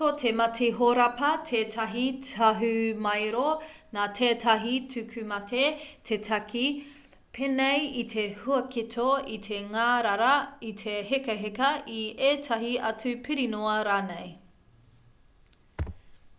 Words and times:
ko 0.00 0.08
te 0.22 0.30
mate 0.40 0.66
hōrapa 0.80 1.30
tētahi 1.50 2.02
tahumaero 2.28 3.46
nā 3.96 4.04
tētahi 4.20 4.76
tukumate 4.94 5.64
te 6.12 6.18
take 6.28 6.62
pēnei 7.40 7.88
i 8.04 8.06
te 8.14 8.26
huaketo 8.46 9.08
i 9.40 9.42
te 9.50 9.60
ngārara 9.76 10.32
i 10.72 10.74
te 10.86 10.96
hekaheka 11.12 11.72
i 12.00 12.02
ētahi 12.32 12.74
atu 12.94 13.16
pirinoa 13.28 13.74
rānei 13.94 14.32